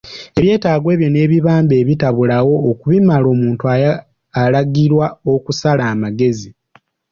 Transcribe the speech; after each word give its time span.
Ebyetaago 0.39 0.87
ebyo 0.95 1.07
n'ebibamba 1.11 1.73
ebitabulawo, 1.81 2.53
okubimala 2.69 3.25
omuntu 3.33 3.63
alagirwa 4.41 5.05
okusala 5.33 5.83
amagezi. 5.93 6.49